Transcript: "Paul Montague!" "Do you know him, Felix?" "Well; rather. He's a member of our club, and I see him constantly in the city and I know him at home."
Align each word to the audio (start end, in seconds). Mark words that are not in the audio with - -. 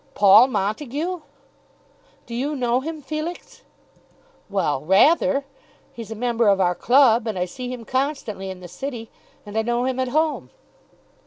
"Paul 0.15 0.47
Montague!" 0.47 1.21
"Do 2.25 2.33
you 2.33 2.55
know 2.55 2.79
him, 2.79 3.03
Felix?" 3.03 3.61
"Well; 4.49 4.83
rather. 4.83 5.45
He's 5.93 6.09
a 6.09 6.15
member 6.15 6.47
of 6.47 6.59
our 6.59 6.73
club, 6.73 7.27
and 7.27 7.37
I 7.37 7.45
see 7.45 7.71
him 7.71 7.85
constantly 7.85 8.49
in 8.49 8.61
the 8.61 8.67
city 8.67 9.11
and 9.45 9.55
I 9.55 9.61
know 9.61 9.85
him 9.85 9.99
at 9.99 10.07
home." 10.07 10.49